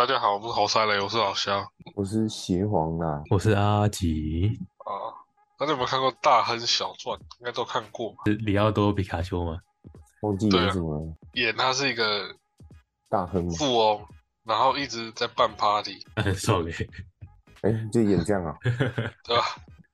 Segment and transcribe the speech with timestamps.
[0.00, 1.62] 大家好，我是侯赛雷，我是老肖
[1.94, 5.12] 我是邪皇啦，我是阿吉，啊。
[5.58, 7.14] 大家有没有看过《大亨小传》？
[7.38, 8.22] 应该都看过吧？
[8.24, 9.60] 是里奥多皮卡丘吗？
[10.22, 12.34] 忘记演什么了演他是一个
[13.10, 13.50] 大亨？
[13.50, 14.00] 富翁，
[14.44, 16.72] 然后一直在办 party，很瘦嘞，
[17.60, 18.56] 哎、就演这样啊？
[18.64, 19.44] 对吧？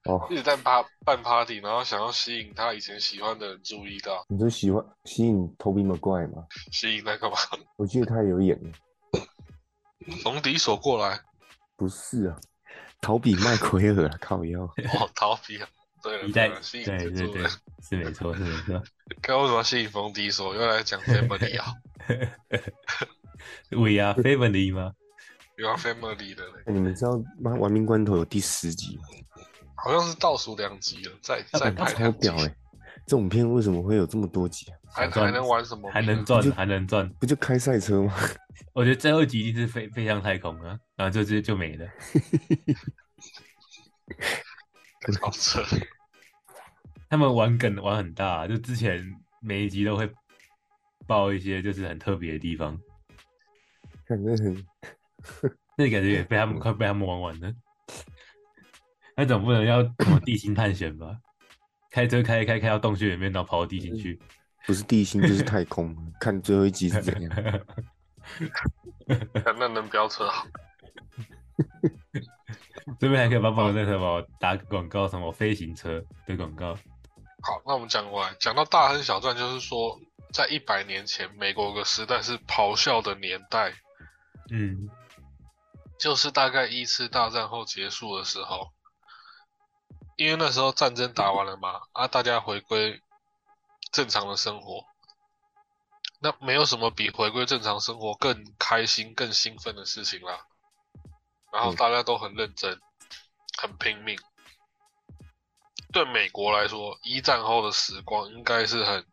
[0.05, 6.47] 哦，一直在办办 party，然后想要吸引他以前喜欢的人注意到，你就喜欢吸引 Toby Maguire 嘛？
[6.71, 7.37] 吸引那个吗，
[7.77, 8.57] 我记得他有演，
[10.23, 11.21] 冯迪所过来，
[11.77, 12.37] 不是啊？
[13.01, 14.63] 逃比麦奎尔啊， 靠腰。
[14.63, 15.69] 哦，逃避啊。
[16.03, 17.49] 对了，一代对了，吸引对对对。，
[17.83, 18.83] 是没错是没错。
[19.21, 20.55] 刚为什么要吸引冯迪所？
[20.55, 21.73] 又来讲 family 啊，
[23.71, 24.93] We are family 吗？
[25.57, 29.03] 又要 family 的嘞，哎你们知道妈玩命关头有第十集吗？
[29.75, 32.57] 好像是倒数两集了，再再拍超两集屌，哎、
[33.07, 34.75] 这种片为什么会有这么多集啊？
[34.93, 35.89] 还还能玩什么？
[35.93, 37.09] 还能赚还能赚。
[37.21, 38.13] 不就开赛车吗？
[38.73, 41.89] 我觉得最后一集一定是飞飞向太空啊，然后就就就没了。
[45.21, 45.63] 好扯。
[47.09, 49.01] 他们玩梗玩很大，就之前
[49.41, 50.11] 每一集都会
[51.07, 52.77] 爆一些就是很特别的地方，
[54.05, 54.67] 感觉很
[55.79, 57.53] 那感觉也被他们快被他们玩完了。
[59.17, 61.17] 那总不能要什么地心探险吧？
[61.97, 64.21] 开车开一开开到洞穴里面，然后跑到地心去。
[64.67, 67.33] 不是地心就是太空，看最后一集是怎样。
[69.43, 70.47] 看那能飙车好？
[73.01, 76.75] 这边还可以帮帮我那什么打个广告，什么飞行车的广告。
[77.41, 79.99] 好，那我们讲过来，讲到大亨小传，就是说，
[80.35, 83.73] 在一百年前，美国有个时代是咆哮的年代，
[84.51, 84.91] 嗯，
[85.99, 88.71] 就是大概一次大战后结束的时候，
[90.17, 93.01] 因为那时候战争打完了嘛，啊，大家回归
[93.93, 94.85] 正常的生活，
[96.21, 100.47] 那没有什么比回归正常生活更开心、更兴奋的事情啦。
[101.53, 102.81] 然后嗯大家都很认真，
[103.59, 104.19] 很拼命。
[105.93, 109.07] 对美国来说，一战后的时光应该是很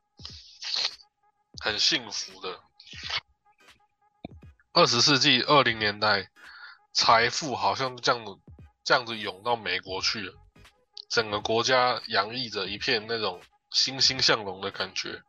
[1.62, 2.60] 很幸福的。
[4.74, 6.30] 二十世纪二零年代，
[6.92, 8.42] 财富好像这样子
[8.84, 10.34] 这样子涌到美国去了，
[11.14, 15.22] 整个国家洋溢着一片那种欣欣向荣的感觉。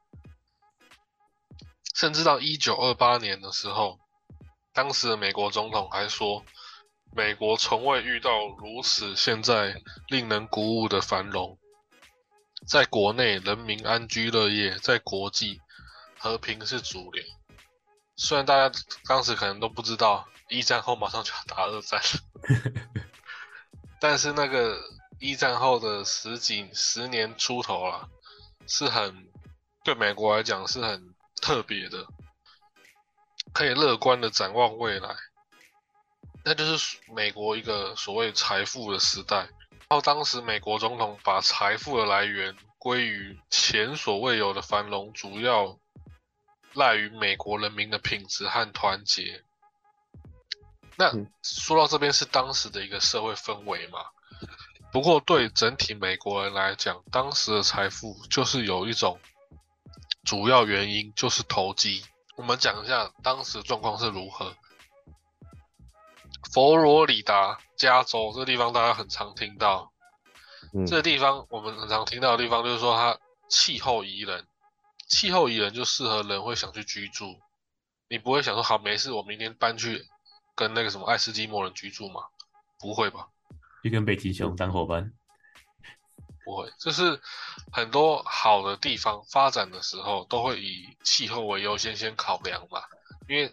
[1.94, 3.98] 甚至到一九二八年的时候，
[4.72, 6.42] 当时的美国总统还说，
[7.14, 11.58] 美国从未遇到如此现在令人鼓舞的繁荣，
[12.66, 15.60] 在国内人民安居乐业，在国际
[16.18, 17.22] 和平是主流。
[18.16, 22.82] 虽然大家当时可能都不知道，一战后马上就要打二战了，
[24.00, 24.80] 但是那个
[25.24, 28.10] 一战后的十几十年出头了，
[28.66, 29.26] 是很
[29.82, 32.06] 对美国来讲是很特别的，
[33.54, 35.16] 可以乐观的展望未来。
[36.44, 39.48] 那就是美国一个所谓财富的时代。
[39.88, 45.78] 然后当时美国总统把财富的来源归于前所未有的繁荣，主要
[46.74, 49.42] 赖于美国人民的品质和团结。
[50.96, 54.00] 那嗯说到这边是当时的一个社会氛围嘛，
[54.94, 59.18] 不过对整体美国人来讲，当时的财富就是有一种
[60.22, 62.04] 主要原因就是投机。
[62.36, 64.54] 我们讲一下当时状况是如何。
[66.52, 69.92] 佛罗里达加州这个地方大家很常听到，
[70.72, 73.18] 嗯这个地方我们很常听到的地方就是说它
[73.48, 74.46] 气候宜人，
[75.08, 77.40] 气候宜人就适合人会想去居住。
[78.08, 80.06] 你不会想说好没事，我明天搬去
[80.54, 82.20] 跟那个什么爱斯基摩人居住吗？
[82.78, 83.26] 不会吧？
[83.84, 85.12] 就跟北极熊当伙伴。
[86.42, 87.20] 不会，就是
[87.70, 92.82] 很多好的地方发展的时候，都会以气候为优先先考量嘛，
[93.28, 93.48] 因为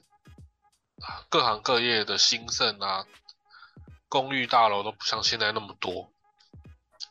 [1.02, 3.06] 啊各行各业的兴盛啊，
[4.08, 6.10] 公寓大楼都不像现在那么多。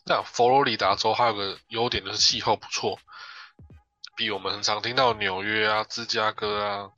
[0.07, 2.99] 但佛罗里达州还有个优点就是气候不错，
[4.17, 6.91] 比我们很常听到纽约啊、芝加哥啊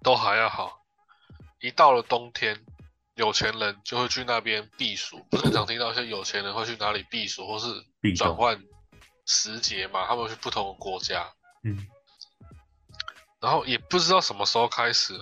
[0.00, 0.80] 都还要好。
[1.60, 2.64] 一到了冬天，
[3.16, 7.66] 有钱人就会去那边避暑，不是很常听到一些有钱人会去哪里避暑，或是
[8.16, 8.60] 转换
[9.24, 11.32] 时节嘛，他们会去不同的国家。
[11.62, 11.86] 嗯，
[13.40, 15.14] 然后也不知道什么时候开始，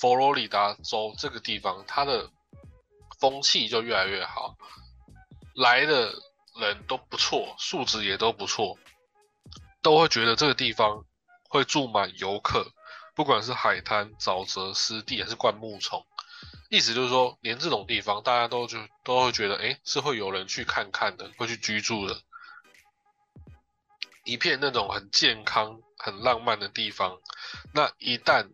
[0.00, 2.30] 佛罗里达州这个地方，它的
[3.20, 4.56] 风气就越来越好，
[5.54, 6.14] 来的
[6.56, 8.78] 人都不错，素质也都不错，
[9.82, 11.04] 都会觉得这个地方
[11.50, 12.72] 会住满游客，
[13.14, 16.04] 不管是海滩、沼泽、湿地还是灌木丛，
[16.72, 22.18] 意思就是说，连这种地方大家都就都会觉得，哎，是会有人去看看的，会去居住的。
[24.24, 27.20] 一片那种很健康、很浪漫的地方，
[27.74, 28.48] 那一旦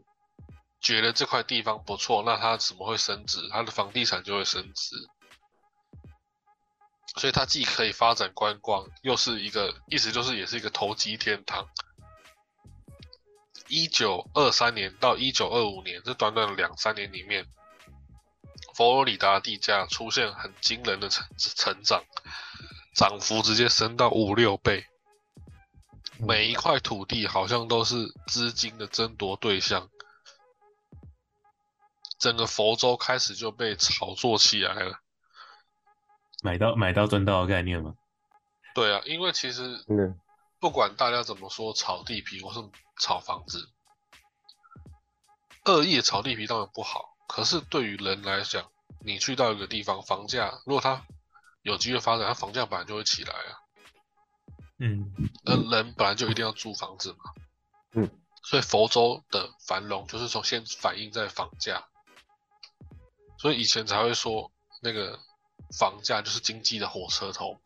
[0.80, 3.48] 觉得这块地方不错，那它怎么会升值？
[3.52, 4.96] 它的房地产就会升值。
[7.18, 11.68] 所以它既可以发展观光，又是一个意思就是也是一个投机天堂。
[13.68, 17.46] 一九二三年到一九二五年这短短两三年里面，
[18.78, 22.04] 佛罗里达地价出现很惊人的成成长，
[22.94, 24.86] 涨幅直接升到五六倍。
[26.20, 29.90] 每一块土地好像都是资金的争夺对象，
[32.20, 35.00] 整个佛州开始就被炒作起来了。
[36.44, 37.96] 买到买到赚到的概念吗？
[38.76, 40.16] 对啊，因为其实嗯，
[40.60, 42.60] 不管大家怎么说炒地皮或是
[43.00, 43.70] 炒房子，
[45.64, 47.17] 恶意的炒地皮当然不好。
[47.28, 48.68] 可是对于人来讲，
[49.04, 51.06] 你去到一个地方，房价如果它
[51.62, 53.50] 有机会发展，它房价本来就会起来啊。
[54.78, 55.12] 嗯，
[55.44, 57.32] 而人本来就一定要租房子嘛。
[57.92, 58.10] 嗯，
[58.42, 61.86] 所以佛州的繁荣就是从先反映在房价，
[63.38, 65.20] 所以以前才会说那个
[65.78, 67.60] 房价就是经济的火车头。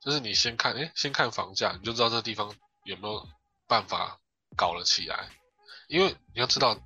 [0.00, 2.54] 就是你先看，哎，先看房价，你就知道这地方
[2.84, 3.26] 有没有
[3.66, 4.20] 办法
[4.56, 5.28] 搞了起来。
[5.88, 6.78] 因为你要知道，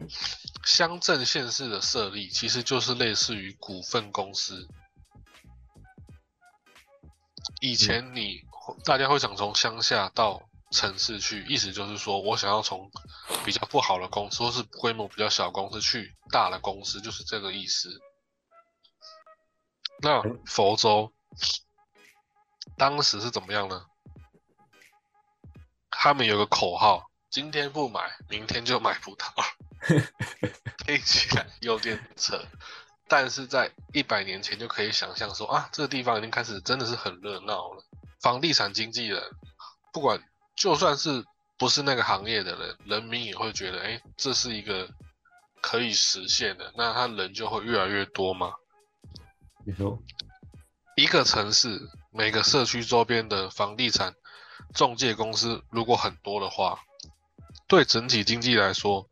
[0.64, 4.68] 乡镇县市的设立其实就是类似于股份公司。
[7.60, 8.42] 以前你
[8.84, 12.90] 大家会想从乡下到城市去，意思就是说我想要从
[13.44, 18.00] 比较不好的公司或是规模比较小公司去大的公司，就是这个意思。
[20.00, 21.12] 那佛州
[22.76, 23.86] 当时是怎么样呢？
[25.90, 29.24] 他们有个口号：今天不买，明天就买不到。
[30.84, 32.38] 听起来有点扯，
[33.08, 37.82] 但是在一百年前就可以想象说啊，这个地方已经开始真的是很热闹了。
[38.20, 39.22] 房地产经纪人，
[39.94, 40.22] 不管
[40.54, 41.24] 就算是
[41.56, 44.86] 不是那个行业的人，人民也会觉得，哎，这是一个
[45.62, 48.52] 可以实现的，那他人就会越来越多吗。
[49.64, 49.98] 你说
[50.96, 51.80] 一个城市
[52.10, 54.14] 每个社区周边的房地产
[54.74, 56.78] 中介公司如果很多的话，
[57.72, 59.08] 对整体经济来说，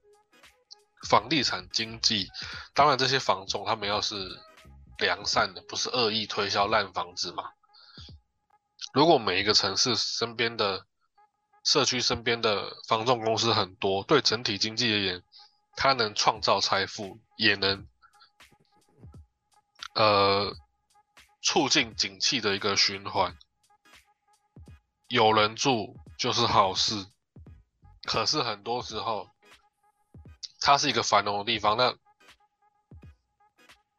[1.09, 2.29] 房地产经济，
[2.75, 4.39] 当然这些房仲他们要是
[4.99, 7.53] 良善的，不是恶意推销烂房子嘛。
[8.93, 10.85] 如果每一个城市身边的
[11.65, 15.25] 社区身边的房仲公司很多，对整体经济而言，
[15.75, 17.89] 它能创造财富，也能
[19.95, 20.55] 呃
[21.41, 23.35] 促进景气的一个循环。
[25.09, 27.07] 有人住就是好事，
[28.11, 29.31] 可是很多时候，
[30.61, 31.95] 它是一个繁荣的地方，那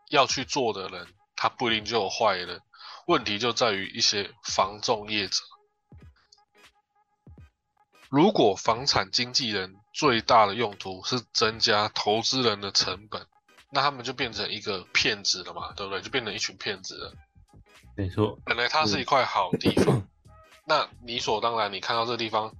[0.09, 2.61] 要去做的人，他不一定就有坏人。
[3.07, 5.41] 问题就在于一些房仲业者，
[8.09, 13.25] 如果房产经纪人最大的用途是增加投资人的成本，
[13.71, 16.01] 那他们就变成一个骗子了嘛，对不对？
[16.01, 17.13] 就变成一群骗子了。
[17.95, 20.05] 没错，本来它是一块好地方，
[20.65, 22.53] 那理所当然，你看到这地方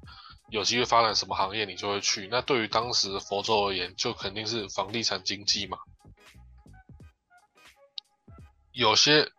[0.52, 2.28] 有机会发展什么行业，你就会去。
[2.28, 5.78] 那对于当时佛州而言，就肯定是房地产经济嘛。
[8.74, 9.32] 有些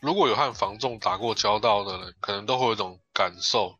[0.00, 3.78] 如果有和房仲打过交道的人，可能都会有一种感受：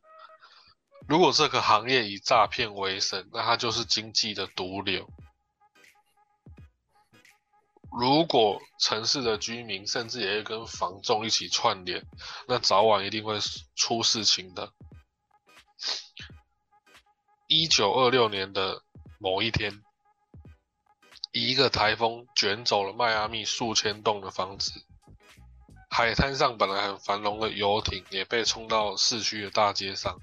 [1.09, 5.09] 如果这个行业以诈骗为生，那它就是经济的毒瘤。
[7.99, 12.05] 如果城市的居民甚至也会跟房仲一起串联，
[12.47, 13.39] 那早晚一定会
[13.75, 14.71] 出事情的。
[17.53, 18.85] 一九二六年的
[19.19, 19.83] 某一天，
[21.33, 24.71] 一个台风卷走了迈阿密数千栋的房子，
[25.91, 30.21] 海滩上本来很繁荣的游艇也被冲到市区的大街上。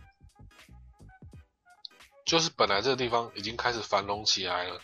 [2.25, 4.79] 就是本来这个地方已经开始繁荣起来了。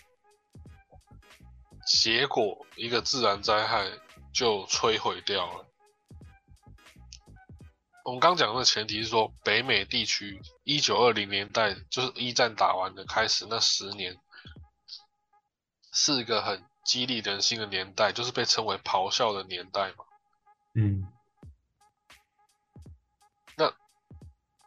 [1.87, 3.89] 结果一个自然灾害
[4.33, 5.65] 就摧毁掉了。
[8.03, 14.19] 我们刚讲的前提是说，北美地区一九二零年代就是一战打完的开始那十年，
[15.91, 20.05] 是一个很激励人心的年代，就是被称为咆哮的年代嘛。
[20.75, 21.07] 嗯，
[23.55, 23.73] 那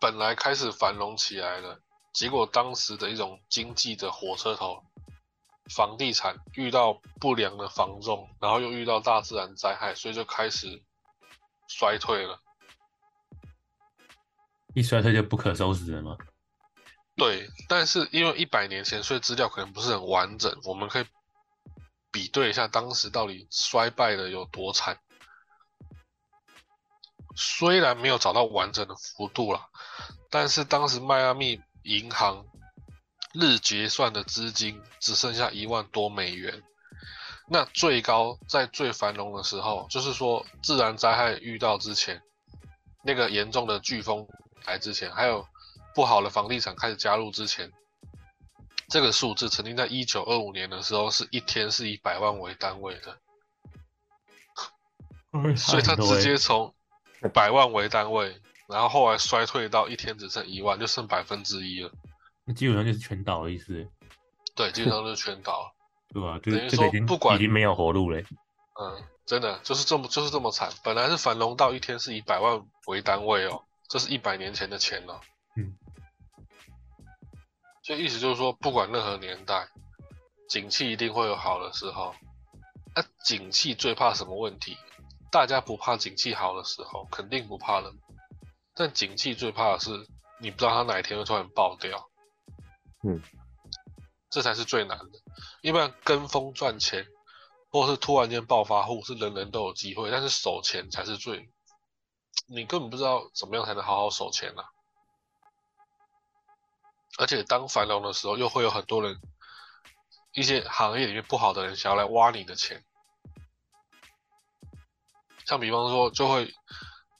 [0.01, 1.81] 本来开始繁荣起来了，
[2.15, 4.83] 结果当时的一种经济的火车头。
[5.75, 10.81] 房地产遇到不良的房仲，然后又遇到大自然灾害，所以就开始
[11.67, 12.41] 衰退了。
[14.77, 16.17] 一衰退就不可收拾了吗？
[17.17, 21.07] 对，但是因为一百年前，所以资料可能不是很完整，我们可以
[22.13, 24.99] 比对一下当时到底衰败的有多惨。
[27.35, 29.67] 虽然没有找到完整的幅度啦，
[30.31, 32.47] 但是当时迈阿密银行。
[33.39, 36.63] 日结算的资金只剩下一万多美元。
[37.51, 42.23] 那最高在最繁荣的时候，就是说自然灾害遇到之前，
[43.05, 44.27] 那个严重的飓风
[44.67, 45.47] 来之前，还有
[45.95, 47.73] 不好的房地产开始加入之前，
[48.89, 53.17] 这个数字曾经在一九二五年的时候是一天是以百万为单位的，
[55.57, 56.75] 所以他直接从
[57.33, 61.91] 百万为单位，然后后来衰退到一天只剩一万，就剩百分之一了。
[62.45, 63.89] 那基本上就是全倒的意思，
[64.55, 65.73] 对，基本上就是全倒。
[66.15, 66.39] 对吧？
[66.39, 68.19] 就等于说不管已经没有活路了。
[68.81, 70.71] 嗯，真的就是这么就是这么惨。
[70.85, 75.21] 本来是繁荣到一天是以百万为单位哦，这是一百年前的钱了。
[75.57, 75.77] 嗯，
[77.83, 79.69] 所以意思就是说，不管任何年代，
[80.49, 82.15] 景气一定会有好的时候。
[82.95, 84.77] 那、景气最怕什么问题？
[85.31, 87.93] 大家不怕景气好的时候，肯定不怕了。
[88.75, 89.91] 但景气最怕的是，
[90.41, 92.09] 你不知道它哪一天会突然爆掉。
[93.03, 93.23] 嗯，
[94.31, 95.19] 这才是最难的。
[95.63, 97.07] 一般跟风赚钱，
[97.71, 101.51] 或是突然间暴发户，是人人都有机会，但是守钱才是最，
[102.47, 104.71] 你根本不知道怎么样才能好好守钱啊。
[107.19, 109.19] 而且当繁荣的时候，又会有很多人，
[110.35, 112.85] 一些行业里面不好的人想要来挖你的钱。
[115.47, 116.55] 像比方说，就会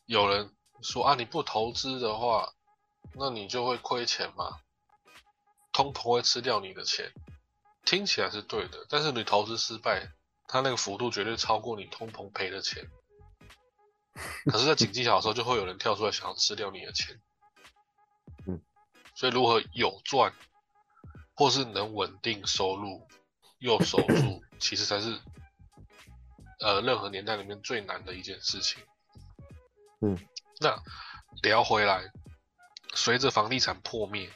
[0.05, 2.53] 有人说啊，你不投资的话，
[3.15, 4.61] 那你就会亏钱嘛，
[5.73, 7.13] 通膨会吃掉你的钱。
[7.87, 10.11] 听起来是对的，但是你投资失败，
[10.47, 12.91] 它那个幅度绝对超过你通膨赔的钱。
[14.51, 17.21] 可是，在景气好的时候，就会有人跳出来想要吃掉你的钱。
[18.47, 18.61] 嗯，
[19.15, 20.33] 所以如何有赚，
[21.35, 23.07] 或是能稳定收入
[23.59, 25.21] 又守住，其实才是
[26.61, 28.83] 呃任何年代里面最难的一件事情。
[30.01, 30.19] 嗯，
[30.61, 30.83] 那
[31.43, 32.11] 聊回来，
[32.95, 34.31] 随着房地产破灭。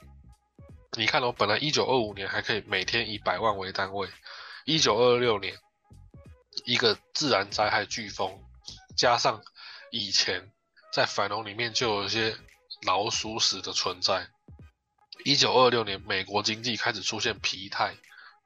[0.96, 4.08] 你看哦，本来一九二五年还可以每天以百万为单位，
[4.64, 5.56] 一九二六年
[6.64, 8.42] 一个自然灾害飓风，
[8.96, 9.40] 加上
[9.90, 10.50] 以前
[10.92, 12.36] 在繁荣里面就有一些
[12.86, 14.28] 老鼠屎的存在，
[15.24, 17.96] 一九二六年美国经济开始出现疲态、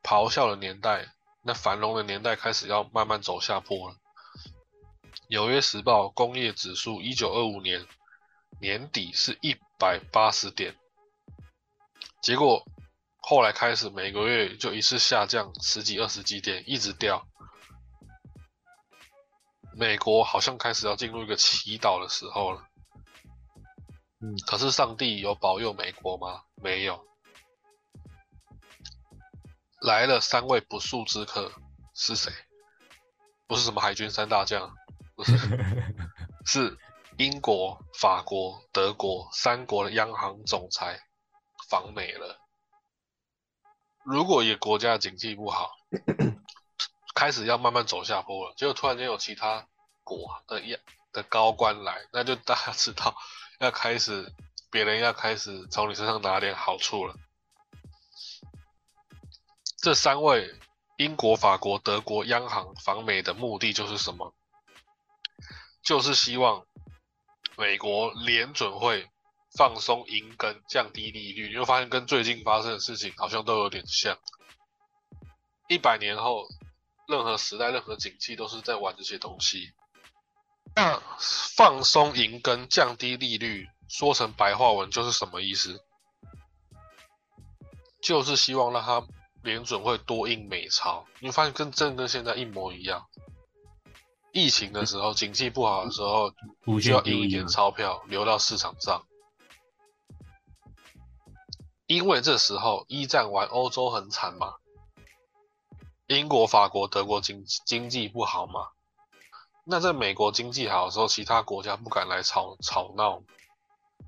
[0.03, 3.97] 咆哮的年代，那繁荣的年代开始要慢慢走下坡了。
[5.29, 7.87] 纽约时报工业指数一九二五年
[8.61, 10.77] 年底是一百八十点。
[12.21, 12.67] 结果
[13.19, 17.27] 后来开始每个月就一次下降十几二十几点，一直掉。
[19.77, 22.67] 美国好像开始要进入一个祈祷的时候了。
[24.21, 26.43] 嗯，可是上帝有保佑美国吗？
[26.63, 27.05] 没有。
[29.81, 31.53] 来了三位不速之客
[31.95, 32.33] 是谁？
[33.47, 34.75] 不是什么海军三大将，
[35.15, 35.33] 不是，
[36.47, 36.79] 是
[37.19, 41.01] 英国、法国、德国三国的央行总裁。
[41.71, 42.39] 访美了。
[44.05, 45.71] 如果一个国家的经济不好，
[47.15, 49.67] 开始要慢慢走下坡了，结果突然间有其他
[50.03, 50.79] 国的亚
[51.13, 53.15] 的高官来，那就大家知道
[53.61, 54.33] 要开始，
[54.71, 57.15] 别人要开始从你身上拿点好处了。
[59.77, 60.55] 这三位
[60.97, 64.35] 英国、法国、德国央行访美的目的就是什么？
[65.83, 66.67] 就是希望
[67.57, 69.09] 美国联准会。
[69.57, 74.19] 放松银根，降低利率，你会发现跟最近发生的事情好像都有点像。
[75.69, 76.49] 一百年后，
[77.07, 79.73] 任何时代、任何景气都是在玩这些东西。
[80.75, 81.01] 那
[81.57, 85.81] 放松银根、降低利率，说成白话文就是什么意思？
[88.03, 89.07] 就是希望让它
[89.43, 91.07] 联准会多印美钞。
[91.21, 93.07] 你会发现跟真跟现在一模一样。
[94.33, 96.35] 疫情的时候，景气不好的时候，
[96.81, 99.07] 需要印一点钞票流到市场上。
[101.87, 104.55] 因为这时候一战完，欧洲很惨嘛，
[106.15, 108.69] 英国、法国、德国经经济不好嘛，
[109.65, 113.23] 那在美国经济好的时候，其他国家不敢来吵吵闹，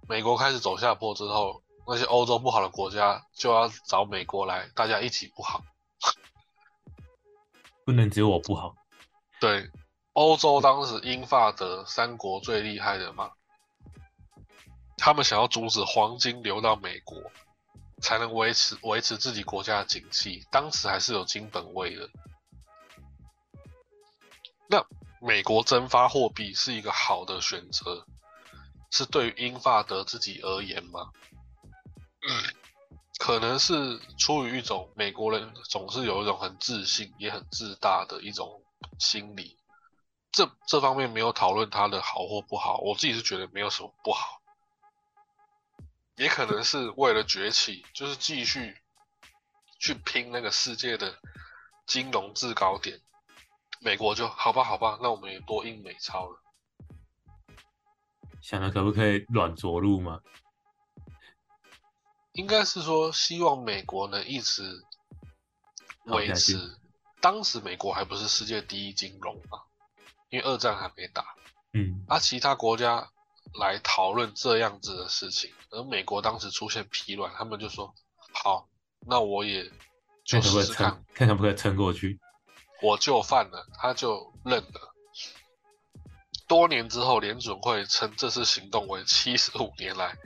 [0.08, 5.62] 美国开始走下坡之后，那些欧洲不好的国家就要找美国来，大家一起不好，
[7.84, 8.75] 不能只有我不好。
[9.40, 9.70] 对，
[10.12, 13.32] 欧洲当时英法德三国最厉害的嘛，
[14.96, 17.18] 他们想要阻止黄金流到美国。
[18.02, 22.08] 才能维持维持自己国家的景气，当时还是有金本位的。
[24.68, 24.84] 那
[25.20, 28.06] 美国增发货币是一个好的选择，
[28.90, 31.10] 是对于英法德自己而言吗？
[33.18, 38.62] 可能是出于一种美国人总是有一种很自信也很自大的一种
[38.98, 39.56] 心理，
[40.32, 44.42] 这这方面没有讨论它的好或不好，我自己是觉得没有什么不好。
[46.16, 48.76] 也可能是为了崛起，就是继续
[49.78, 51.18] 去拼那个世界的
[51.87, 53.00] 金融制高点，
[53.80, 56.42] 美国就好吧好吧，那我们也多印美钞了。
[58.40, 60.20] 想着可不可以软着陆吗？
[62.32, 64.85] 应该是说希望美国能一直
[66.04, 66.78] 维持。
[67.20, 69.62] 当时美国还不是世界第一金融嘛，
[70.28, 71.35] 因为二战还没打，
[71.73, 73.11] 嗯，啊，其他国家
[73.58, 77.94] 来讨论这样子的事情，而美国当时出现疲软，他们就说
[78.32, 78.68] 好，
[79.06, 79.70] 那我也
[80.25, 82.18] 就试试看，，看能不可以撑过去。
[82.82, 84.94] 我就犯了，他就认了。
[86.46, 90.16] 多年之后，联准会称这次行动为七十五年来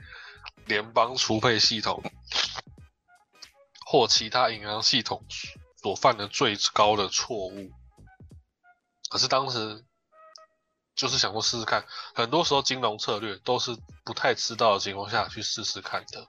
[0.65, 2.03] 联邦储备系统
[3.85, 5.25] 或其他银行系统
[5.77, 7.71] 所犯的最高的错误。
[9.09, 9.83] 可是当时
[11.01, 16.27] 就是想说试试看，很多时候金融策略都是不太知道的情况下去试试看的。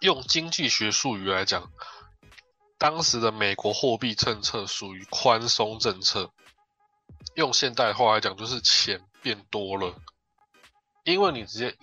[0.00, 1.72] 用经济学术语来讲，
[2.76, 6.30] 当时的美国货币政策属于宽松政策。
[7.36, 9.94] 用现代话来讲，就是钱变多了，
[11.04, 11.74] 因为你直接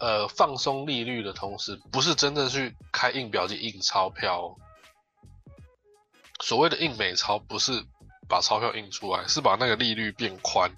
[0.00, 4.56] 呃放松利率的同时，不是真正去开印表机印钞票、
[6.40, 7.84] 所谓的印美钞，不是
[8.28, 10.76] 把钞票印出来，是把那个利率变宽，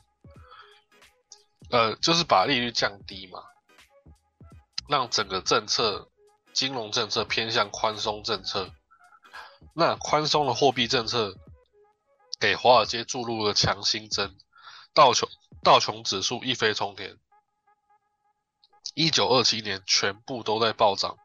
[1.70, 3.42] 呃，就是把利率降低嘛，
[4.88, 6.10] 让整个政策
[6.52, 8.70] 金融政策偏向宽松政策。
[9.74, 11.38] 那宽松的货币政策
[12.40, 14.36] 给华尔街注入了强心针，
[14.92, 15.28] 道琼
[15.62, 17.16] 道琼指数一飞冲天，
[18.94, 21.16] 一九二七年全部都在暴涨，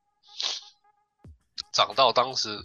[1.74, 2.64] 涨到当时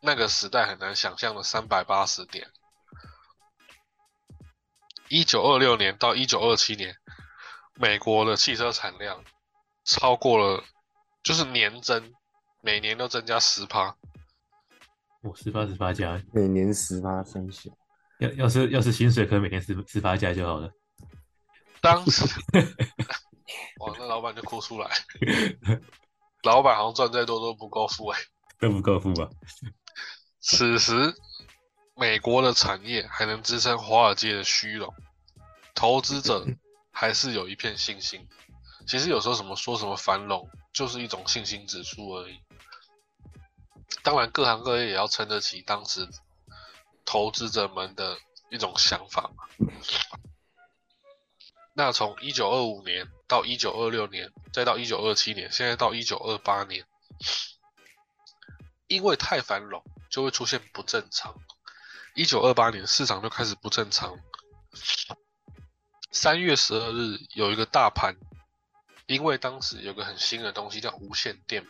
[0.00, 2.48] 那个时代很难想象的三百八十点。
[5.08, 6.96] 一九二六年到一九二七年，
[7.74, 9.24] 美国的汽车产量
[9.84, 10.64] 超过了，
[11.22, 12.14] 就是年增，
[12.62, 13.96] 每年都增加十趴。
[15.22, 17.70] 我十八十八加，每年十八三小，
[18.20, 20.70] 要要是要是薪水可以每年十十八加就好了。
[21.82, 22.24] 当时，
[23.80, 24.88] 哇，那老板就哭出来，
[26.44, 28.18] 老板好像赚再多都不够付哎、
[28.58, 29.28] 都不够付吧？
[30.40, 31.14] 此时，
[31.94, 34.94] 美国的产业还能支撑华尔街的虚荣，
[35.74, 36.46] 投资者
[36.90, 38.26] 还是有一片信心。
[38.86, 42.40] 其实有时候什么说什么繁荣，就是一种信心指数而已。
[44.02, 46.08] 当然，各行各业也要撑得起当时
[47.04, 48.18] 投资者们的
[48.50, 49.44] 一种想法嘛。
[51.74, 56.84] 那从一九二五年到一九二六年，再到一九二七年，现在到一九二八年，
[58.86, 61.34] 因为太繁荣，就会出现不正常。
[62.14, 64.18] 一九二八年市场就开始不正常。
[66.10, 68.16] 三月十二日有一个大盘，
[69.06, 71.64] 因为当时有个很新的东西叫无线电，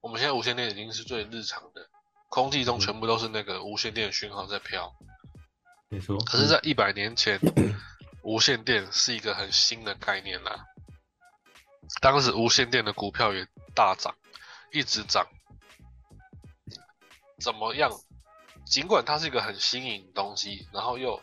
[0.00, 1.88] 我们现在无线电已经是最日常的，
[2.28, 4.94] 空气中全部都是那个无线电讯号在飘。
[5.88, 6.18] 没错。
[6.18, 7.40] 可是，在一百年前，
[8.22, 10.66] 无线电是一个很新的概念啦。
[12.02, 14.14] 当时无线电的股票也大涨，
[14.70, 15.26] 一直涨。
[17.40, 17.90] 怎么样？
[18.66, 21.20] 尽管它是一个很新颖的东西，然后又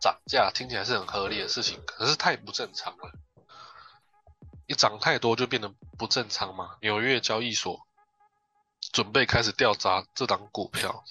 [0.00, 3.12] 涨价，听起来是很合理的事情，可是太不正常了。
[4.66, 6.76] 一涨太多就变得不正常嘛。
[6.80, 7.86] 纽约交易所
[8.92, 11.04] 准备开始调查这档股票，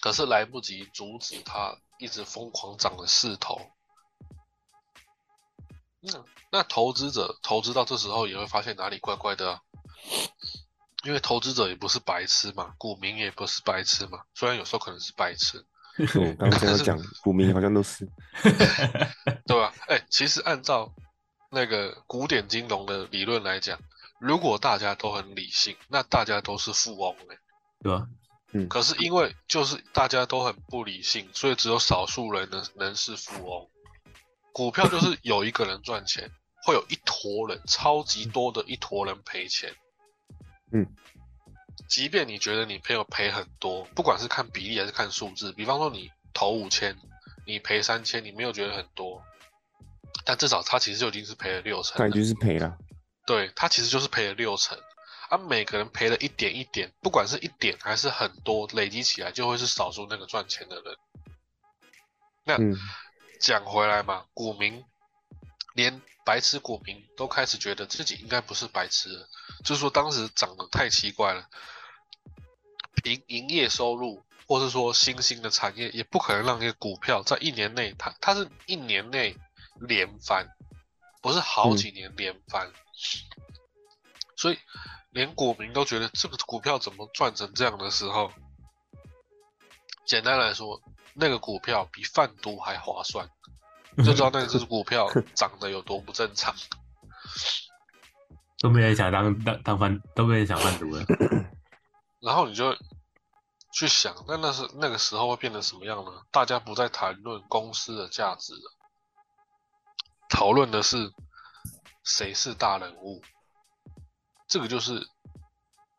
[0.00, 3.60] 可是来不及阻止它一直疯狂涨的势头。
[6.00, 9.60] 那那投资者投资到这时候也会发现哪里怪怪的、
[11.04, 15.64] 因为投资者也不是白痴嘛，股民也不是白痴嘛，虽然有时候可能是白痴，
[15.98, 18.08] 我 刚刚讲，股民好像都是，
[19.46, 19.72] 对吧？
[19.88, 20.92] 哎、其实按照
[21.50, 23.78] 那个古典金融的理论来讲，
[24.20, 27.38] 如果大家都很理性，那大家都是富翁嘞、
[27.82, 28.06] 对吧？
[28.54, 33.66] 嗯可是因为就是大家都很不理性，所以只有少数人能能是富翁。
[34.52, 36.30] 股票就是有一个人赚钱，
[36.66, 39.74] 会有一坨人，超级多的一坨人赔钱。
[40.72, 40.86] 嗯，
[41.88, 46.96] 即便你觉得你朋友赔很多，不管是看比例还是看数字，比方说你投五千，
[47.46, 49.22] 你赔三千，你没有觉得很多，
[50.24, 51.98] 但至少他其实就已经是赔了六成了。
[51.98, 52.76] 感觉是赔了。
[53.24, 54.76] 对他其实就是赔了六成，
[55.28, 60.96] 啊，每个人赔了一点一点，不管是一点还是很多，累积起来就会是少数那个赚钱的人。
[62.44, 62.76] 那嗯，
[63.40, 64.84] 讲回来嘛，股民
[65.74, 69.28] 连白痴股民都开始觉得自己应该不是白痴了，
[69.64, 71.48] 就是说当时涨得太奇怪了，
[73.04, 79.36] 营营业收入或是说新兴的产业也不可能让一个股票在一年内，它它是一年内
[79.80, 80.48] 连翻，
[81.20, 82.72] 不是好几年连翻，
[84.36, 84.58] 所以
[85.10, 88.32] 连股民都觉得这个股票怎么赚成这样的时候，
[90.04, 90.80] 简单来说，
[91.14, 93.28] 那个股票比贩毒还划算，
[93.98, 96.54] 就知道 那只股票涨得有多不正常。
[98.58, 101.04] 都没人想当当当贩，都没人想贩毒了。
[102.22, 102.76] 然后你就
[103.72, 106.12] 去想，那那是那个时候会变成什么样呢？
[106.30, 108.76] 大家不再谈论公司的价值了，
[110.28, 111.12] 讨论的是
[112.04, 113.20] 谁是大人物。
[114.46, 115.08] 这个就是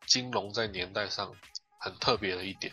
[0.06, 1.34] 金融在年代上
[1.78, 2.72] 很特别的一点。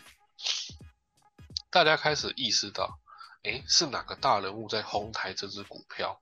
[1.70, 2.98] 大家开始意识到，
[3.44, 6.20] 诶，是哪个大人物在哄抬这只股票？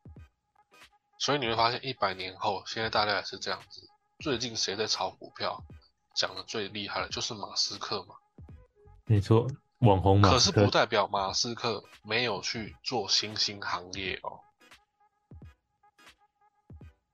[1.19, 3.83] 所以你会发现，一百年后，现在大家也是这样子。
[4.21, 5.63] 最近谁在炒股票，
[6.17, 8.15] 讲的最厉害的，就是马斯克嘛。
[9.05, 9.47] 没错，
[9.81, 10.31] 网红嘛。
[10.31, 14.41] 可是不代表马斯克没有去做新兴行业哦。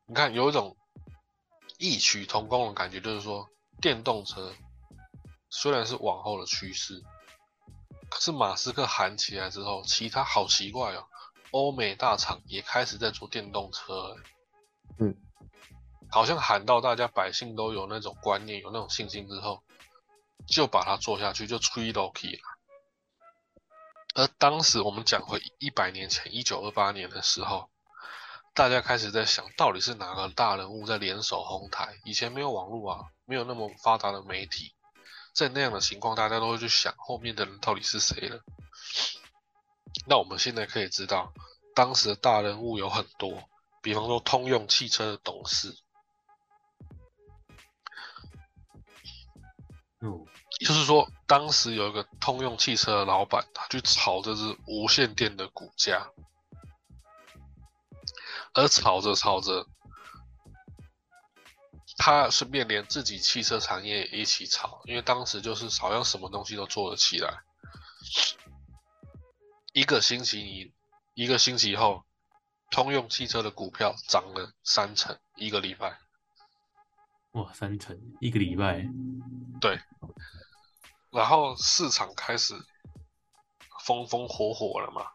[0.06, 0.76] 你看，有一种
[1.78, 3.48] 异曲同工的感觉，就是说，
[3.80, 4.54] 电动车
[5.50, 7.02] 虽然是往后的趋势，
[8.16, 11.04] 可是马斯克喊起来之后，其他好奇怪哦。
[11.50, 14.16] 欧美大厂也开始在做电动车，
[14.98, 15.14] 嗯，
[16.10, 19.62] 好像喊到大家百姓都有那种观念、有那种信心之后，
[20.48, 22.40] 就把它做下去，就吹到 key 了。
[24.14, 27.68] 而当时我们讲回一百年前，一九二八年的时候，
[28.54, 31.98] 大家开始在想到底是哪个大人物在联手哄抬？
[32.06, 34.74] 以前没有网络啊，没有那么发达的媒体，
[35.36, 38.40] 在那样的情况，大家都会去想后面的人到底是谁了。
[40.06, 41.30] 那我们现在可以知道，
[41.74, 43.42] 当时的大人物有很多，
[43.82, 45.76] 比方说通用汽车的董事，
[50.00, 50.24] 嗯，
[50.60, 56.10] 就是说当时有一个通用汽车的老板，他去炒这只无线电的股价，
[58.54, 59.66] 而炒着炒着，
[61.96, 67.42] 他顺便连自己汽车产业也一起炒，因为当时就是好像什么东西都做得起来。
[69.72, 70.72] 一个星期一
[71.14, 72.04] 一个星期后，
[72.70, 75.98] 通用汽车的股票涨了三成，一个礼拜。
[77.32, 78.86] 哇，三成一个礼拜。
[79.60, 79.80] 对。
[81.10, 82.54] 然后市场开始
[83.84, 85.06] 风风火火了嘛。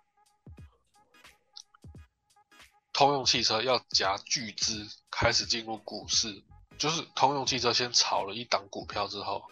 [2.94, 6.44] 通用汽车要夹巨资开始进入股市，
[6.82, 9.44] 就是通用汽车先炒了一档股票之后，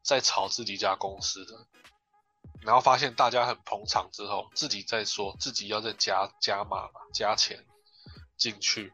[0.00, 1.66] 再炒自己家公司的。
[2.60, 7.66] 然后发现大家很捧场之后，自己再说自己要再加加码嘛，加钱
[8.36, 8.92] 进去，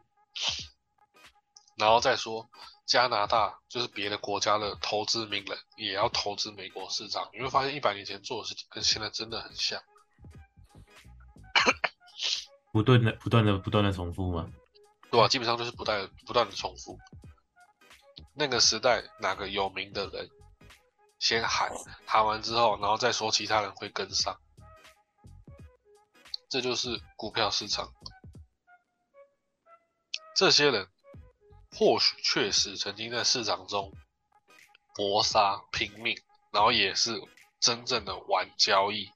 [1.75, 2.49] 然后再说
[2.87, 9.79] 加拿大就是别的国家的投资名人也要投资美国市场，你会发现一百年前做的事情跟现在真的很像，
[12.71, 14.49] 不断的、不断的、不断的重复吗？
[15.17, 16.99] 对啊，基本上就是不断不断的重复。
[18.35, 20.29] 那个时代哪个有名的人？
[21.17, 21.71] 先喊
[22.05, 24.39] 喊完之后，然后再说其他人会跟上，
[26.47, 27.91] 这就是股票市场。
[30.35, 30.87] 这些人
[31.71, 33.91] 或许确实曾经在市场中
[34.93, 36.15] 搏杀拼命，
[36.51, 37.19] 然后也是
[37.59, 39.09] 真正的玩交易，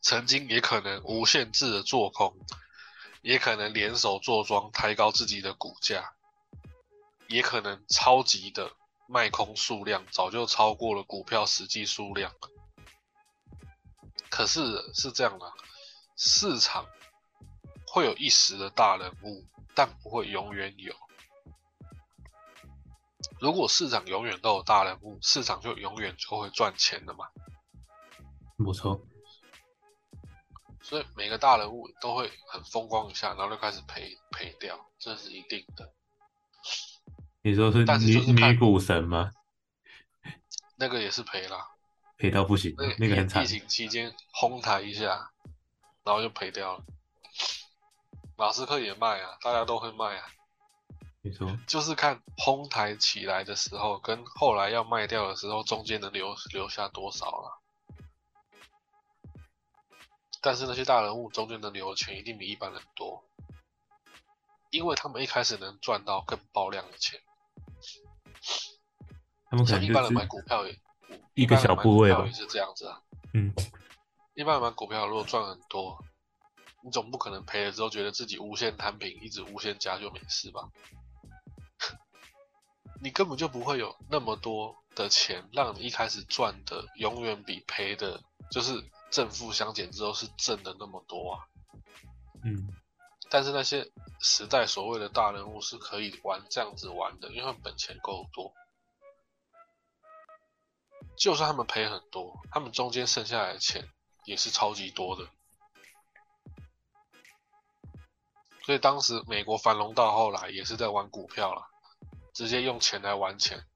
[0.00, 2.34] 曾经也可能无限制的做空，
[3.22, 6.12] 也可能联手做庄抬高自己的股价，
[7.28, 8.72] 也可能超级的。
[9.12, 12.32] 卖空数量早就超过了股票实际数量，
[14.28, 14.62] 可是
[14.94, 15.52] 是这样的，
[16.16, 16.86] 市场
[17.88, 20.94] 会有一时的大人物，但不会永远有。
[23.40, 27.26] 如果市场永远都有大人物，市场就永远就会赚钱的嘛。
[28.56, 29.04] 没错。
[30.82, 35.92] 所以每个大人物都会很风光一下，然后就开始赔赔掉，这是一定的。
[37.42, 39.30] 你说是女女股神吗？
[40.76, 41.58] 那个也是赔了，
[42.16, 43.42] 赔到不行，那个很惨。
[43.44, 45.30] 疫情期间哄抬一下，
[46.04, 46.84] 然后就赔掉了。
[48.36, 50.24] 马斯克也卖啊，大家都会卖啊。
[51.22, 57.59] 你说，就是看哄抬起来的时候，跟后来要卖掉的时候，中间能留留下多少了。
[60.40, 63.24] 但是那些大人物中间能留的钱一定比一般人多，
[64.70, 67.20] 因为他们一开始能赚到更爆量的钱。
[69.50, 70.78] 他们可能一般人买股票也
[71.34, 73.02] 一个小部位吧，是这样子啊。
[73.34, 73.52] 嗯，
[74.34, 76.02] 一般人买股票如果赚很多，
[76.82, 80.68] 你总不可能赔了之后觉得自己无限摊平，一直无限加就没事吧？
[83.02, 88.72] 你根本就不会有那么多的钱，让你一开始赚的永远比赔的，就是
[89.10, 91.44] 正负相减之后是正的那么多啊。
[92.44, 92.68] 嗯，
[93.30, 98.52] 但是那些时代所谓的大人物是可以玩这样子玩的，因为本钱够多。
[101.18, 103.86] 就算他们赔很多，他们中间剩下来的钱
[104.24, 105.28] 也是超级多的。
[108.64, 111.66] 所以当时美国繁荣到后来也是在玩股票了，
[112.32, 113.66] 直接用钱来玩钱，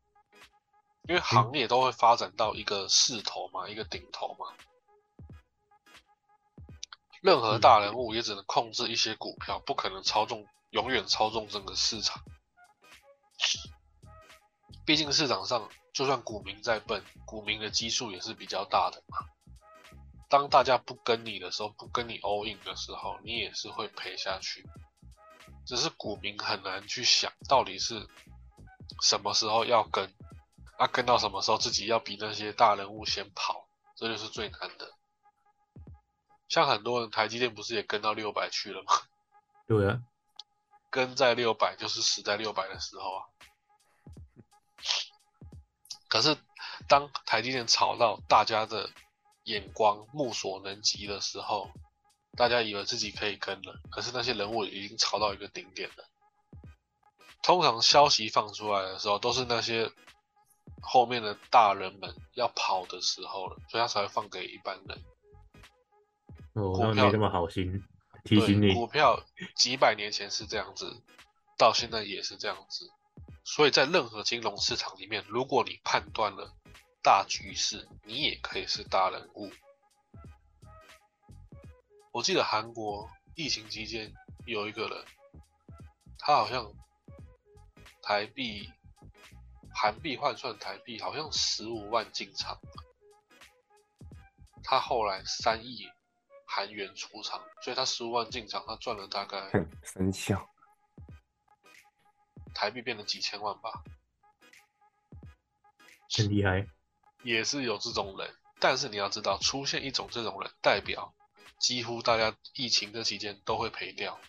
[1.08, 4.46] 因为行业都会发展到一个势头嘛，一个顶头嘛。
[7.24, 12.22] 任何大人物也只能控制一些股票，不可能操纵，永远操纵整个市场。
[14.84, 19.16] 毕竟市场上，就算股民再笨，股民的基数也是比较大的嘛。
[20.28, 24.62] 当大家不跟你的时候，不跟你 all in 的时候，你也是会赔下去。
[25.64, 28.06] 只是股民很难去想到底是
[29.00, 30.14] 什么时候要跟，
[30.76, 34.93] 啊跟到什么时候自己要比那些大人物先跑，这就是最难的。
[36.48, 38.92] 像很多人台积电不是也跟到六百去了吗？
[39.66, 40.02] 对啊，
[40.90, 43.24] 跟在六百就是死在六百的时候啊。
[46.08, 46.36] 可是
[46.86, 48.90] 当台积电炒到大家的
[49.44, 51.70] 眼光目所能及的时候，
[52.36, 56.04] 大家以为自己可以跟了，可是那些人物已经炒到一个顶点了。
[57.42, 59.90] 通常消息放出来的时候，都是那些
[60.80, 65.02] 后面的大人们要跑的时候了，所以他才会放给一般人。
[66.54, 67.84] 那没这么好心
[68.24, 68.72] 提醒你。
[68.72, 69.24] 股票
[69.56, 71.02] 几百年前是这样子，
[71.58, 72.90] 到现在也是这样子。
[73.44, 76.54] 所以在任何金融市场里面，如果你判断了
[77.02, 79.50] 大局势，你也可以是大人物。
[82.12, 84.14] 我记得韩国疫情期间
[84.46, 85.04] 有一个人，
[86.18, 86.72] 他好像
[88.00, 88.70] 台币
[89.74, 92.58] 韩币换算台币好像十五万进场，
[94.62, 95.90] 他后来三亿
[96.54, 100.48] 韩元出场，所以他十五万进场，他赚了大概看三笑，
[102.54, 103.82] 台币变成几千万吧，
[106.16, 106.64] 很厉害，
[107.24, 108.32] 也是有这种人。
[108.60, 111.12] 但是你要知道，出现一种这种人，代表
[111.58, 114.20] 几乎大家疫情这期间都会赔掉，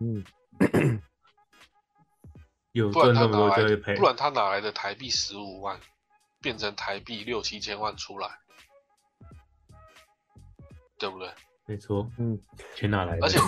[0.00, 0.22] 嗯，
[2.72, 4.04] 有不然他赚那么哪来的多就会赔不。
[4.04, 5.80] 然他哪来的台币十五万
[6.42, 8.38] 变成台币六七千万出来，
[10.98, 11.32] 对不对？
[11.66, 12.40] 没错，嗯，
[12.76, 13.26] 钱哪来的？
[13.26, 13.38] 而且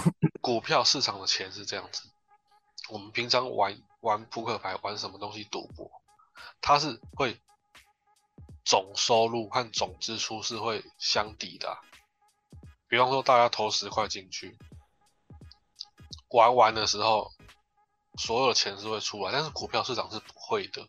[0.40, 2.08] 股票市场的钱是这样子，
[2.90, 5.90] 我们平常玩玩扑克牌，玩什么东西赌博，
[6.61, 7.40] 它是会
[8.64, 11.78] 总收入和总支出是会相抵的啊、
[12.88, 14.58] 比方说，大家投十块进去，
[16.30, 17.32] 玩完的时候，
[18.16, 20.84] 所有的钱是会出来，但是股票市场是不会的，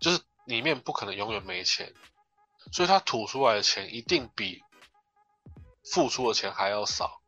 [0.00, 1.92] 就是里面不可能永远没钱，
[2.70, 4.62] 所以它吐出来的钱一定比
[5.84, 7.20] 付出的钱还要少。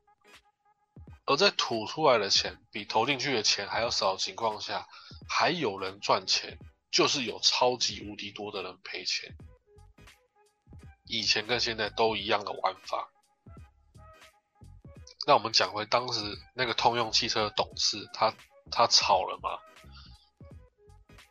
[1.27, 4.87] 而在吐出来的钱比投进去的钱还要少的情况下，
[5.29, 6.59] 还有人赚钱，
[6.90, 9.35] 就是有超级无敌多的人赔钱。
[11.07, 13.11] 以前跟现在都一样的玩法。
[15.27, 16.21] 那我们讲回当时
[16.55, 18.35] 那个通用汽车的董事，他
[18.71, 19.59] 他炒了吗？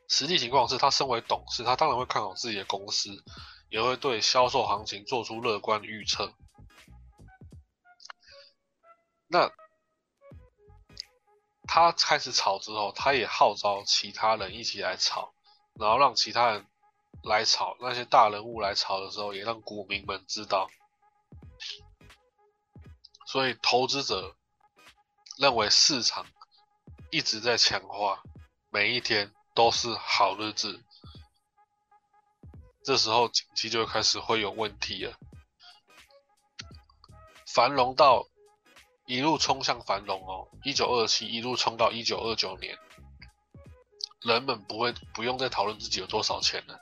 [0.07, 3.23] 实际情况是他身为董事，他当然会看好自己的公司，
[3.69, 6.33] 也会对销售行情做出乐观预测。
[9.27, 9.51] 那
[11.67, 15.33] 他开始炒之后，他也号召其他人一起来炒，
[15.79, 16.67] 然后让其他人
[17.23, 20.69] 来炒，那些大人物来炒的时候，也让股民们知道。
[23.25, 24.35] 所以投资者
[25.39, 26.27] 认为市场
[27.09, 28.21] 一直在强化，
[28.69, 30.83] 每一天都是好日子。
[32.83, 35.17] 这时候景气就开始会有问题了，
[37.47, 38.27] 繁荣到
[39.05, 42.77] 一路冲向繁荣哦，一九二七一路冲到一九二九年，
[44.21, 46.79] 人们不会不用再讨论自己有多少钱了，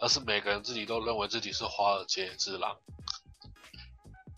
[0.00, 2.78] 而是每个人自己都认为自己是华尔街之狼，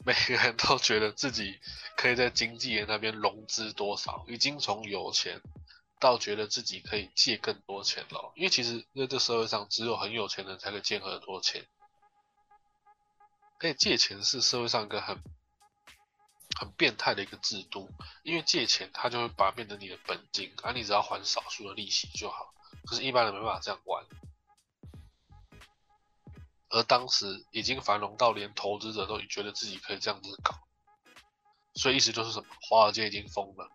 [0.05, 1.61] 每个人都觉得自己
[1.97, 5.41] 可以在经纪人那边融资多少，已经从有钱
[6.01, 8.33] 到觉得自己可以借更多钱了。
[8.35, 11.65] 因为其实在这社会上，只有很有钱的人才可以借很多钱，
[13.59, 15.23] 可以借钱是社会上一个很
[16.59, 17.91] 很变态的一个制度，
[18.23, 22.55] 因为借钱它就会把它变成你的本金，而、你只要还少数的利息就好。
[22.87, 24.05] 可是，一般人没办法这样玩。
[26.69, 30.55] 而当时已经繁荣到连投资者都觉得自己可以这样子搞，
[31.75, 32.47] 所以意思就是什么？
[32.69, 33.71] 华尔街已经疯了。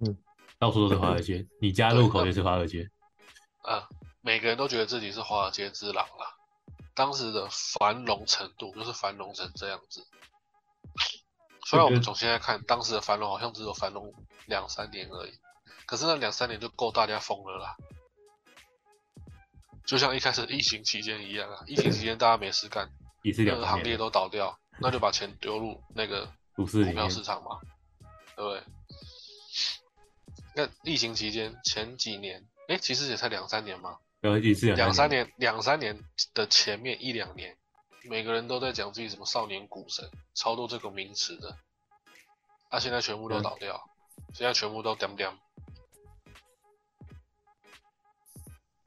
[0.00, 0.16] 嗯
[0.58, 2.88] 到处都是华尔街，你家路口也是华尔街。
[3.62, 3.86] 啊，
[4.22, 6.38] 每个人都觉得自己是华尔街之狼了。
[6.94, 10.06] 当时的繁荣程度就是繁荣成这样子，
[11.64, 14.12] 虽然我们跟从现在看，当时的繁荣好像只有繁荣
[14.46, 15.32] 两三年而已，
[15.86, 17.76] 可是那两三年就够大家疯了啦。
[19.86, 22.90] 就像一开始疫情期间一样啊，疫情期间大家没事干，
[23.22, 27.60] 也是任何行业都倒掉，那就把钱丢入那个股票股市场嘛，
[28.36, 28.62] 对不对？
[30.56, 33.98] 那疫情期间前几年，哎，其实也才两三年嘛，
[34.76, 35.98] 两三，年，两三年
[36.32, 37.56] 的前面一两年，
[38.08, 41.56] 每个人都在讲自己什么少年股神，超多这个名词的，
[42.68, 43.88] 啊，现在全部都嗯倒掉，
[44.34, 45.36] 现在全部都掉掉。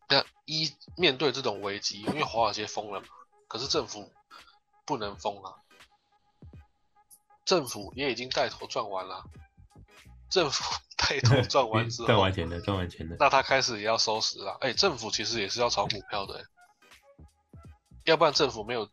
[0.10, 3.08] 那一面对这种危机，因为华尔街封了嘛，
[3.48, 4.12] 可是政府
[4.86, 5.54] 不能封啊，
[7.44, 9.24] 政府也已经带头赚完了，
[10.30, 10.64] 政府
[10.96, 14.58] 带头赚完之后，赚完钱的，赚完钱的，那他开始也要收拾了。
[14.62, 16.46] 哎、政府其实也是要炒股票的、
[18.08, 18.90] 要不然政府没有，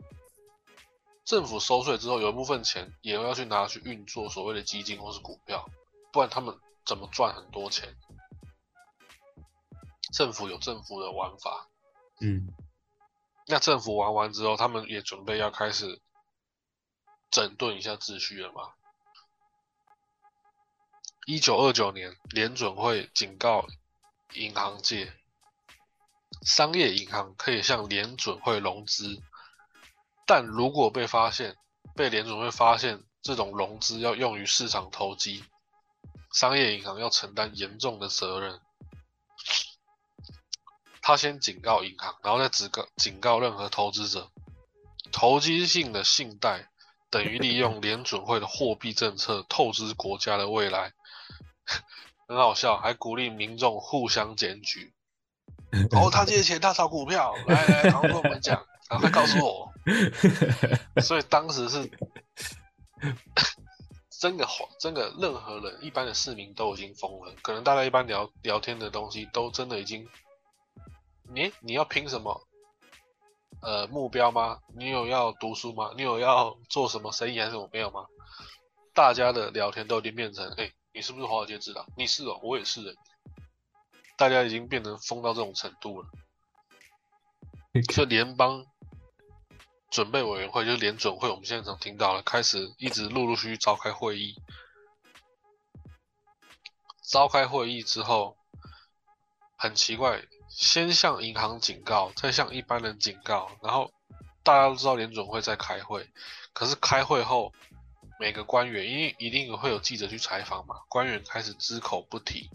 [1.24, 5.68] 政府收税之后有一部分钱也要去拿去运作所谓的基金或是股票，
[6.12, 7.96] 不然他们怎么赚很多钱？
[10.12, 11.68] 政府有政府的玩法，
[12.20, 12.52] 嗯，
[13.46, 16.02] 那政府玩完之后，他们也准备要开始
[17.30, 18.74] 整顿一下秩序了嘛。
[21.24, 23.64] 一九二九年，联准会警告
[24.32, 25.12] 银行界，
[26.44, 29.22] 商业银行可以向联准会融资，
[30.26, 31.56] 但如果被发现，
[31.96, 35.42] 被联准会发现这种融资要用于市场投机，
[36.32, 38.60] 商业银行要承担严重的责任。
[41.00, 44.30] 他先警告银行，然后再警告警告任何投资者，
[45.12, 46.70] 投机性的信贷
[47.10, 50.92] 等于利用联准会的货币政策透支国家的未来，
[52.26, 54.93] 很好笑，还鼓励民众互相检举。
[55.92, 58.54] 哦，他借钱，他炒股票，来来，然后跟我们讲，
[58.88, 59.72] 然后他告诉我。
[61.02, 61.90] 所以当时是
[64.20, 67.34] 真的慌，真的任何人，一般的市民都已经疯了。
[67.42, 70.08] 可能大家一般聊聊天的东西，都真的已经，
[71.34, 72.46] 你你要拼什么？
[73.60, 74.58] 呃，目标吗？
[74.76, 75.90] 你有要读书吗？
[75.96, 78.04] 你有要做什么生意还是什么没有吗？
[78.94, 81.86] 大家的聊天都已经变成，哎、你是不是华尔街之狼？
[81.96, 82.94] 你是哦，我也是人。
[84.16, 86.08] 大家已经变成疯到这种程度了。
[87.88, 88.64] 就联邦
[89.90, 94.36] 准备委员会，就是联准会，我们现在常听到了，开始一直陆陆续续召开会议。
[97.02, 98.36] 召开会议之后，
[99.56, 103.92] 很奇怪，先向银行警告，再向一般人警告，然后
[104.42, 106.08] 大家都知道联准会在开会，
[106.52, 107.52] 可是开会后，
[108.18, 112.48] 每个官员因为一定会有记者去采访嘛，官员开始只口不提，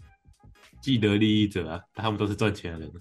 [0.80, 2.92] 既得利益者啊，他们都是赚钱的人，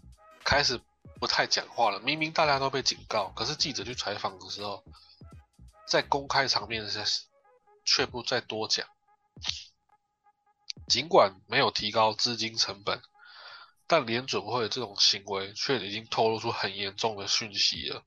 [0.44, 0.80] 开始
[1.20, 2.00] 不太讲话了。
[2.02, 4.84] 明明大家都被警告，可是记者去采访的时候，
[5.88, 7.04] 在公开场面下
[7.86, 8.86] 却不再多讲。
[10.88, 13.02] 尽管没有提高资金成本，
[13.88, 18.04] 但联准会这种行为却已经透露出很严重的讯息了。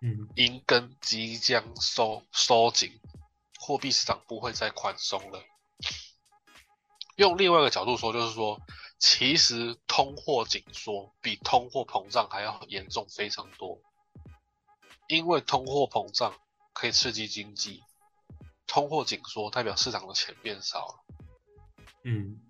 [0.00, 3.00] 嗯，银根即将收收紧，
[3.58, 5.42] 货币市场不会再宽松了。
[7.16, 8.60] 用另外一个角度说，就是说，
[9.04, 13.82] 其实通货紧缩比通货膨胀还要严重非常多，
[15.08, 16.38] 因为通货膨胀
[16.72, 17.82] 可以刺激经济，
[18.64, 21.04] 通货紧缩代表市场的钱变少了。
[22.04, 22.40] 嗯，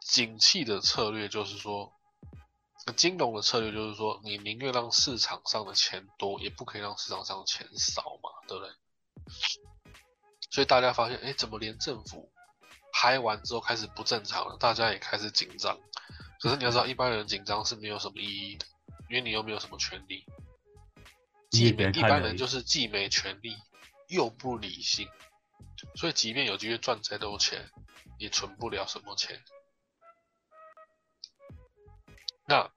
[0.00, 1.92] 景气的策略就是说，
[2.94, 8.72] 金融的策略就是说，你宁愿让市场上的钱多，也不可以让市场上的钱少嘛，对不对？
[10.52, 12.30] 所以大家发现，哎，怎么连政府
[12.92, 14.56] 嗨完之后开始不正常了？
[14.58, 15.78] 大家也开始紧张。
[16.40, 18.66] 可是你要知道，一般人紧张是没有什么意义的，
[19.08, 20.24] 因为你又没有什么权利。
[21.50, 23.56] 你也既没一般人就是既没权利
[24.08, 25.08] 又不理性，
[25.96, 27.70] 所以即便有机会赚再多钱，
[28.18, 29.42] 也存不了什么钱。
[32.46, 32.70] 那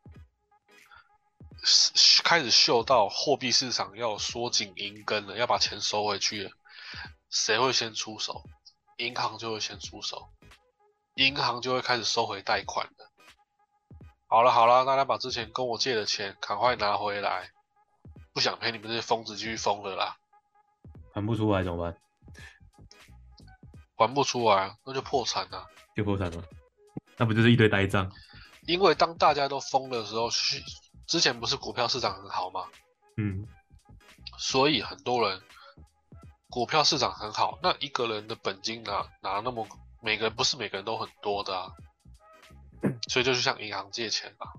[1.64, 6.52] 是开始嗅到货币市场要缩紧银根了，要把钱收回去了，
[7.30, 8.44] 谁会先出手？
[9.02, 10.30] 银行就会先出手，
[11.16, 13.12] 银行就会开始收回贷款了。
[14.28, 17.50] 好了好了，大家把之前跟我借的钱赶快拿回来，
[18.32, 20.18] 不想陪你们这些疯子继续疯了啦，
[21.14, 21.98] 还不出来怎么办？
[23.98, 25.68] 还不出来那就破产了。
[25.96, 26.44] 就破产了，
[27.18, 28.12] 那不就是一堆呆账？
[28.68, 30.64] 因为当大家都疯的时候，去
[31.08, 32.68] 之前不是股票市场很好吗？
[33.18, 33.48] 嗯，
[34.38, 35.42] 所以很多人
[36.52, 39.66] 股票市场很好，那一个人的本金拿拿那么，
[40.02, 41.72] 每个人不是每个人都很多的啊，
[43.08, 44.54] 所以就去向银行借钱吧。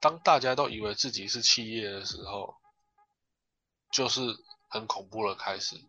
[0.00, 2.56] 当大家都以为自己是企业的时候，
[3.92, 4.20] 就是
[4.68, 5.80] 很恐怖的开始。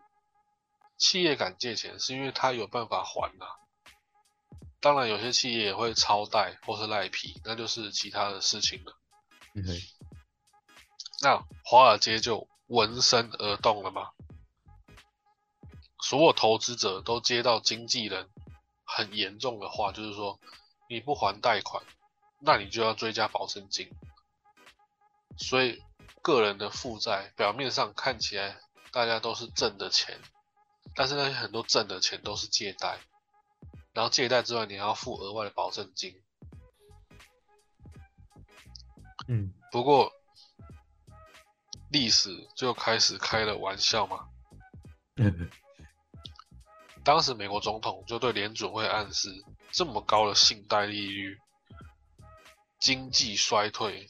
[0.99, 3.45] 企业敢借钱，是因为他有办法还呐、
[4.79, 8.93] 当然，有些企业也会超贷或是赖皮，那就是其他的事情了。
[9.55, 9.81] 对，
[11.21, 14.11] 那华尔街就闻声而动了嘛，
[16.01, 18.29] 所有投资者都接到经纪人
[18.85, 20.39] 很严重的话，就是说
[20.89, 21.83] 你不还贷款，
[22.41, 23.89] 那你就要追加保证金。
[25.37, 25.81] 所以
[26.21, 28.57] 个人的负债表面上看起来
[28.91, 30.19] 大家都是挣的钱，
[30.95, 32.99] 但是那些很多挣的钱都是借贷，
[33.93, 36.21] 然后借贷之外你还要付额外的保证金。
[39.27, 40.11] 嗯，不过
[41.91, 44.29] 历史就开始开了玩笑嘛。
[47.09, 49.29] 当时美国总统就对联准会暗示，
[49.71, 51.39] 这么高的信贷利率，
[52.79, 54.07] 经济衰退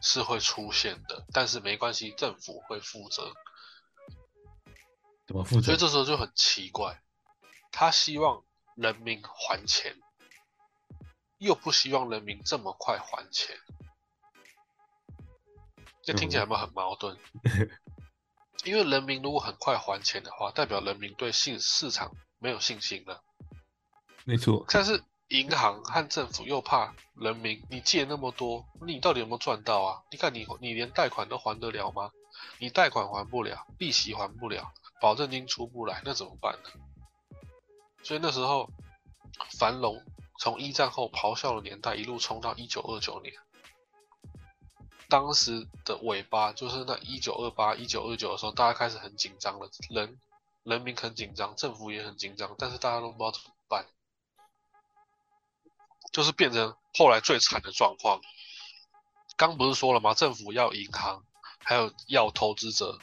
[0.00, 3.32] 是会出现的，但是没关系，政府会负责。
[5.24, 5.76] 怎么负责所以？
[5.76, 7.00] 这时候就很奇怪，
[7.70, 8.42] 他希望
[8.74, 9.96] 人民还钱，
[11.38, 13.56] 又不希望人民这么快还钱，
[16.02, 17.16] 这听起来有没有很矛盾？
[18.66, 22.10] 因为人民如果很快还钱的话，代表人民对信市场
[22.42, 23.22] 没有信心了。
[24.24, 30.02] 没错，但是银行和政府又怕人民，你借那么多，你到底有没有赚到啊？
[30.10, 32.10] 你看你你连贷款都还得了吗？
[32.58, 36.70] 你贷款还不了，利息还不了，保证金出不来，那怎么办呢？
[38.02, 38.68] 所以那时候
[39.58, 40.02] 繁荣
[40.38, 43.32] 从一战后咆哮的年代一路冲到一九二九年，
[45.08, 50.18] 当时的尾巴就是那一九二八、一九二九的时候，大家开始很紧张了，人
[50.64, 53.86] 人民很紧张，政府也很紧张，但是大家都不知道怎么办。
[56.12, 58.20] 就是变成后来最惨的状况。
[59.36, 60.14] 刚不是说了吗？
[60.14, 61.24] 政府要银行，
[61.58, 62.98] 还有要投资者，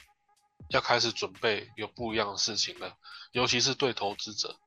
[0.70, 2.96] 要开始准备有不一样的事情了。
[3.32, 4.58] 尤其是对投资者，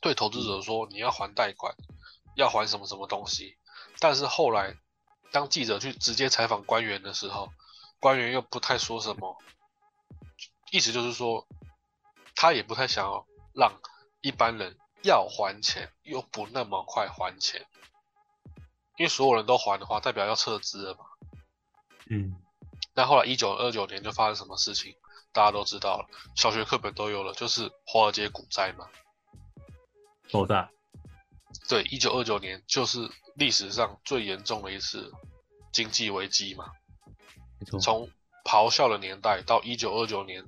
[0.00, 1.74] 对投资者说你要还贷款，
[2.36, 3.58] 要还什么什么东西。
[3.98, 4.76] 但是后来，
[5.32, 7.52] 当记者去直接采访官员的时候，
[7.98, 9.36] 官员又不太说什么，
[10.70, 11.46] 意思就是说，
[12.44, 13.72] 他也不太想要让
[14.20, 17.66] 一般人要还钱又不那么快还钱，
[18.98, 21.06] 因为所有人都还的话，代表要撤资了嘛。
[22.10, 22.36] 嗯，
[22.94, 24.94] 那后来一九二九年就发生什么事情，
[25.32, 28.90] 大家都知道了，小学课本都有了，就是华尔街股灾嘛。
[30.30, 30.68] 爆炸，
[31.66, 35.10] 对，一九二九年就是历史上最严重的一次
[35.72, 36.70] 经济危机嘛。
[37.58, 38.10] 没错，从
[38.44, 40.44] 咆哮的年代到一九二九年，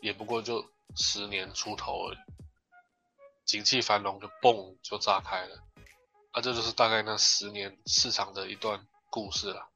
[0.00, 0.64] 也不过就
[0.96, 2.18] 十年出头而已，
[3.44, 5.56] 景气繁荣就嘣就炸开了，
[6.32, 9.68] 啊，这就是大概那十年市场的一段故事了。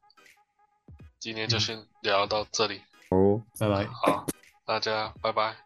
[1.19, 3.41] 今天就嗯先聊到这里，哦。
[3.59, 3.85] 拜拜。
[3.87, 4.25] 好，
[4.65, 5.62] 大家拜拜。